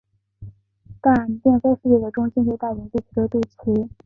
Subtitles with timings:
[0.99, 3.87] 但并非世界的中心就代表地球的肚脐。